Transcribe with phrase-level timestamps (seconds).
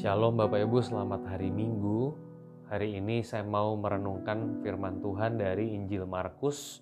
[0.00, 2.16] Shalom Bapak Ibu, selamat hari Minggu.
[2.72, 6.80] Hari ini saya mau merenungkan firman Tuhan dari Injil Markus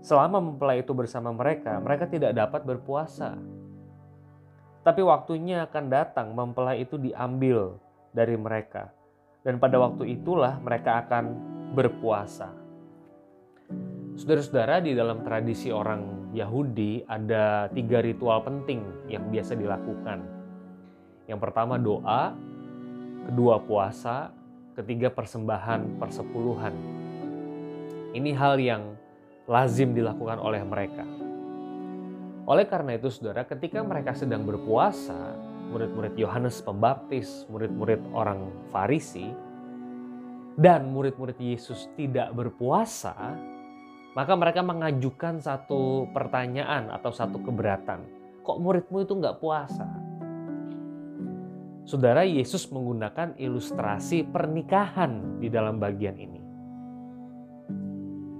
[0.00, 3.34] Selama mempelai itu bersama mereka, mereka tidak dapat berpuasa.
[4.86, 7.76] Tapi waktunya akan datang mempelai itu diambil
[8.14, 8.94] dari mereka.
[9.42, 11.24] Dan pada waktu itulah mereka akan
[11.74, 12.61] berpuasa.
[14.12, 20.20] Saudara-saudara, di dalam tradisi orang Yahudi ada tiga ritual penting yang biasa dilakukan.
[21.24, 22.36] Yang pertama doa,
[23.24, 24.28] kedua puasa,
[24.76, 26.74] ketiga persembahan persepuluhan.
[28.12, 29.00] Ini hal yang
[29.48, 31.08] lazim dilakukan oleh mereka.
[32.44, 35.40] Oleh karena itu, saudara, ketika mereka sedang berpuasa,
[35.72, 39.32] murid-murid Yohanes Pembaptis, murid-murid orang Farisi,
[40.60, 43.16] dan murid-murid Yesus tidak berpuasa,
[44.12, 48.04] maka mereka mengajukan satu pertanyaan atau satu keberatan.
[48.44, 49.88] Kok muridmu itu nggak puasa?
[51.82, 56.40] Saudara Yesus menggunakan ilustrasi pernikahan di dalam bagian ini.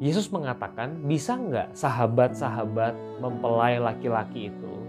[0.03, 4.83] Yesus mengatakan, bisa nggak sahabat-sahabat mempelai laki-laki itu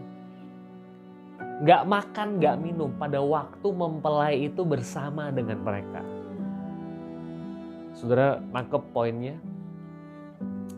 [1.63, 6.01] nggak makan, nggak minum pada waktu mempelai itu bersama dengan mereka?
[7.95, 9.37] Saudara nangkep poinnya?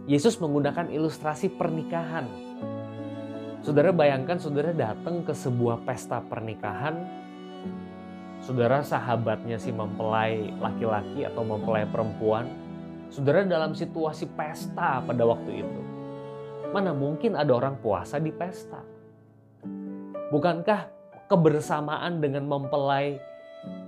[0.05, 2.29] Yesus menggunakan ilustrasi pernikahan.
[3.65, 7.01] Saudara bayangkan saudara datang ke sebuah pesta pernikahan.
[8.37, 12.45] Saudara sahabatnya si mempelai laki-laki atau mempelai perempuan.
[13.09, 15.81] Saudara dalam situasi pesta pada waktu itu.
[16.69, 18.85] Mana mungkin ada orang puasa di pesta?
[20.29, 20.85] Bukankah
[21.25, 23.17] kebersamaan dengan mempelai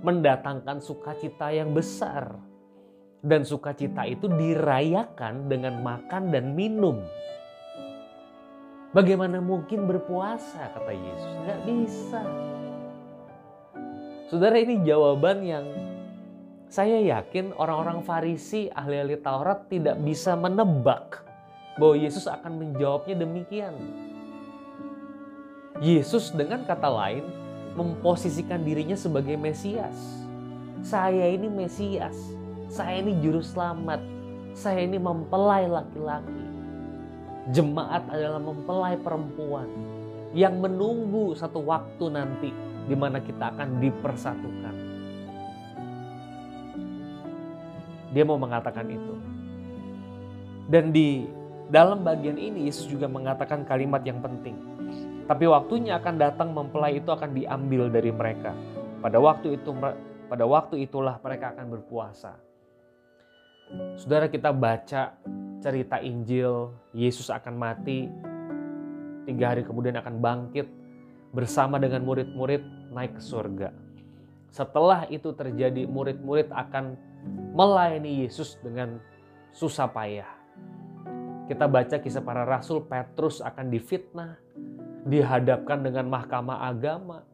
[0.02, 2.47] mendatangkan sukacita yang besar?
[3.22, 7.02] Dan sukacita itu dirayakan dengan makan dan minum.
[8.94, 11.32] Bagaimana mungkin berpuasa kata Yesus?
[11.44, 12.22] Nggak bisa.
[14.32, 15.66] Saudara ini jawaban yang
[16.68, 21.24] saya yakin orang-orang Farisi, ahli-ahli Taurat tidak bisa menebak
[21.80, 23.72] bahwa Yesus akan menjawabnya demikian.
[25.80, 27.24] Yesus dengan kata lain
[27.72, 30.26] memposisikan dirinya sebagai Mesias.
[30.82, 32.37] Saya ini Mesias
[32.68, 34.00] saya ini juru selamat.
[34.52, 36.44] Saya ini mempelai laki-laki.
[37.48, 39.68] Jemaat adalah mempelai perempuan
[40.36, 42.52] yang menunggu satu waktu nanti
[42.84, 44.74] di mana kita akan dipersatukan.
[48.12, 49.14] Dia mau mengatakan itu.
[50.68, 51.24] Dan di
[51.72, 54.56] dalam bagian ini Yesus juga mengatakan kalimat yang penting.
[55.24, 58.52] Tapi waktunya akan datang mempelai itu akan diambil dari mereka.
[59.00, 59.72] Pada waktu itu
[60.28, 62.47] pada waktu itulah mereka akan berpuasa.
[64.00, 65.12] Saudara kita baca
[65.60, 68.08] cerita Injil, Yesus akan mati,
[69.28, 70.64] tiga hari kemudian akan bangkit
[71.36, 73.68] bersama dengan murid-murid naik ke surga.
[74.48, 76.96] Setelah itu terjadi, murid-murid akan
[77.52, 78.96] melayani Yesus dengan
[79.52, 80.30] susah payah.
[81.44, 84.40] Kita baca kisah para rasul, Petrus akan difitnah,
[85.04, 87.24] dihadapkan dengan mahkamah agama,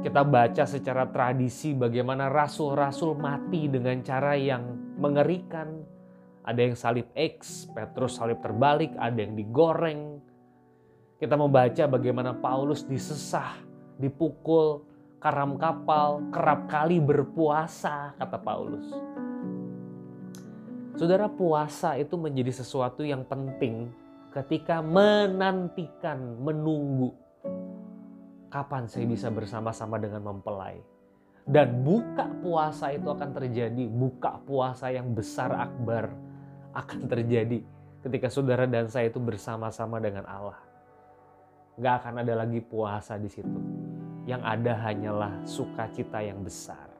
[0.00, 5.84] kita baca secara tradisi bagaimana rasul-rasul mati dengan cara yang mengerikan.
[6.40, 10.24] Ada yang salib X, Petrus salib terbalik, ada yang digoreng.
[11.20, 13.60] Kita membaca bagaimana Paulus disesah,
[14.00, 14.88] dipukul,
[15.20, 18.88] karam kapal, kerap kali berpuasa, kata Paulus.
[20.96, 23.92] Saudara, puasa itu menjadi sesuatu yang penting
[24.32, 27.12] ketika menantikan, menunggu
[28.50, 30.82] kapan saya bisa bersama-sama dengan mempelai.
[31.46, 36.12] Dan buka puasa itu akan terjadi, buka puasa yang besar akbar
[36.76, 37.64] akan terjadi
[38.04, 40.58] ketika saudara dan saya itu bersama-sama dengan Allah.
[41.80, 43.60] Gak akan ada lagi puasa di situ.
[44.28, 46.90] Yang ada hanyalah sukacita yang besar.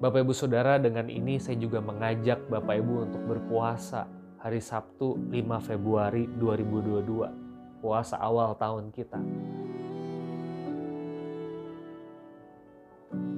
[0.00, 4.08] Bapak Ibu Saudara dengan ini saya juga mengajak Bapak Ibu untuk berpuasa
[4.40, 7.49] hari Sabtu 5 Februari 2022
[7.80, 9.18] puasa awal tahun kita.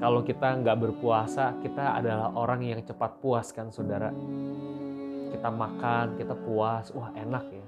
[0.02, 4.10] Kalau kita nggak berpuasa, kita adalah orang yang cepat puas kan saudara.
[5.32, 7.66] kita makan, kita puas, wah enak ya.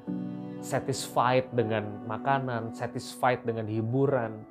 [0.60, 4.44] Satisfied dengan makanan, satisfied dengan hiburan,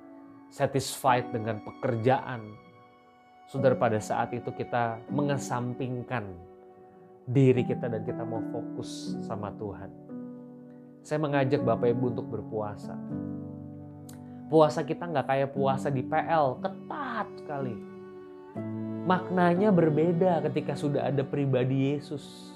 [0.50, 2.42] satisfied dengan pekerjaan.
[3.46, 6.25] Saudara pada saat itu kita mengesampingkan
[7.30, 9.92] diri kita dan kita mau fokus sama Tuhan.
[11.04, 12.96] Saya mengajak Bapak Ibu untuk berpuasa.
[14.48, 17.76] Puasa kita nggak kayak puasa di PL, ketat sekali.
[19.04, 22.56] Maknanya berbeda ketika sudah ada pribadi Yesus.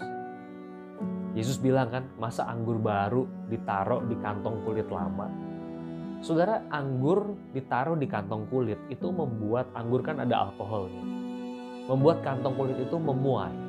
[1.36, 5.28] Yesus bilang kan, masa anggur baru ditaruh di kantong kulit lama?
[6.24, 11.04] Saudara, anggur ditaruh di kantong kulit itu membuat anggur kan ada alkoholnya.
[11.92, 13.67] Membuat kantong kulit itu memuai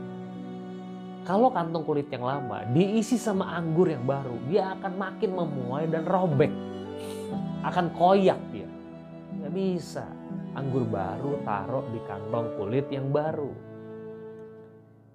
[1.28, 6.08] kalau kantong kulit yang lama diisi sama anggur yang baru, dia akan makin memuai dan
[6.08, 6.48] robek.
[7.60, 8.64] Akan koyak dia.
[9.36, 10.08] Nggak bisa.
[10.56, 13.52] Anggur baru taruh di kantong kulit yang baru.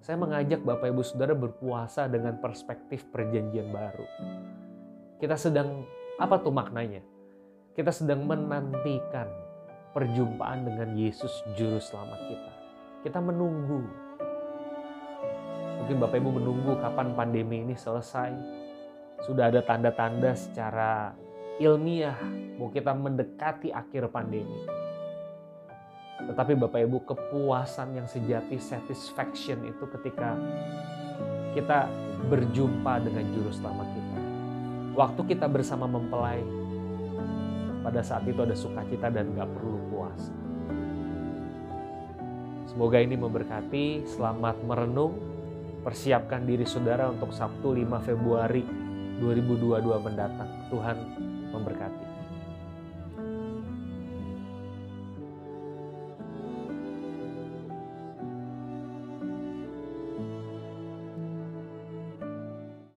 [0.06, 4.06] Saya mengajak Bapak Ibu Saudara berpuasa dengan perspektif perjanjian baru.
[5.18, 5.82] Kita sedang,
[6.22, 7.02] apa tuh maknanya?
[7.74, 9.26] Kita sedang menantikan
[9.90, 12.52] perjumpaan dengan Yesus Juru Selamat kita.
[13.02, 14.03] Kita menunggu
[15.84, 18.32] Mungkin Bapak Ibu menunggu kapan pandemi ini selesai.
[19.20, 21.12] Sudah ada tanda-tanda secara
[21.60, 22.16] ilmiah
[22.56, 24.64] bahwa kita mendekati akhir pandemi.
[26.24, 30.32] Tetapi Bapak Ibu kepuasan yang sejati, satisfaction itu ketika
[31.52, 31.92] kita
[32.32, 34.20] berjumpa dengan juru selamat kita.
[34.96, 36.40] Waktu kita bersama mempelai,
[37.84, 40.32] pada saat itu ada sukacita dan gak perlu puasa.
[42.72, 45.33] Semoga ini memberkati, selamat merenung,
[45.84, 48.64] Persiapkan diri saudara untuk Sabtu 5 Februari
[49.20, 50.48] 2022 mendatang.
[50.72, 50.96] Tuhan
[51.52, 52.13] memberkati.